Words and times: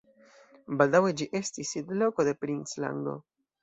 Baldaŭe 0.79 1.13
ĝi 1.21 1.29
estis 1.41 1.77
sidloko 1.77 2.29
de 2.33 2.37
princlando. 2.45 3.19